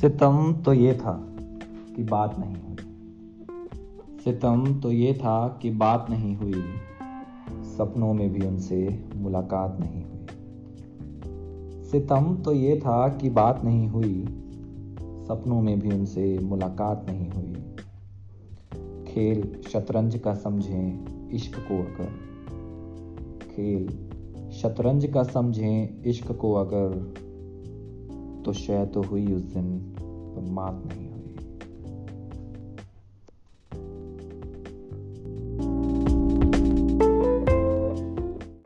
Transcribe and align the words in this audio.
सितम 0.00 0.62
तो 0.64 0.72
ये 0.72 0.94
था 0.94 1.36
कि 1.96 2.04
बात 2.04 2.36
नहीं 2.38 2.56
हुई। 2.56 2.76
सितम 4.24 4.80
तो 4.80 4.92
ये 4.92 5.14
था 5.14 5.58
कि 5.62 5.70
बात 5.70 6.06
नहीं 6.10 6.36
हुई। 6.36 6.64
सपनों 7.64 8.14
में 8.14 8.32
भी 8.32 8.46
उनसे 8.46 9.04
मुलाकात 9.16 9.78
नहीं 9.80 10.04
हुई। 10.04 10.26
सितम 11.84 12.36
तो 12.36 12.52
ये 12.52 12.78
था 12.78 13.08
कि 13.08 13.30
बात 13.30 13.64
नहीं 13.64 13.88
हुई। 13.88 14.24
सपनों 15.00 15.62
में 15.62 15.80
भी 15.80 15.90
उनसे 15.90 16.38
मुलाकात 16.38 17.06
नहीं 17.08 17.30
हुई। 17.30 17.54
खेल 19.04 19.62
शतरंज 19.68 20.18
का 20.18 20.34
समझें 20.34 21.04
इश्क 21.30 21.58
को 21.58 21.78
अगर। 21.78 22.10
खेल 23.54 23.88
शतरंज 24.52 25.06
का 25.06 25.22
समझें 25.22 26.02
इश्क 26.02 26.32
को 26.32 26.54
अगर। 26.54 27.14
तो 28.44 28.52
शायद 28.52 28.88
तो 28.88 29.02
हुई 29.02 29.32
उस 29.32 29.42
दिन 29.42 29.78
पर 30.34 30.50
मात 30.50 30.82
नहीं 30.86 31.07
हुई 31.07 31.07